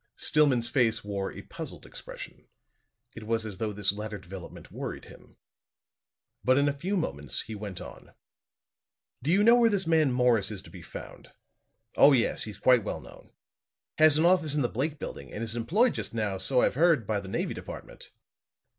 [0.15, 2.47] Stillman's face wore a puzzled expression;
[3.13, 5.37] it was as though this latter development worried him.
[6.43, 8.15] But in a few moments he went on:
[9.21, 11.33] "Do you know where this man Morris is to be found?"
[11.95, 12.41] "Oh, yes.
[12.45, 13.29] He's quite well known.
[13.99, 17.05] Has an office in the Blake Building, and is employed just now, so I've heard,
[17.05, 18.09] by the Navy Department."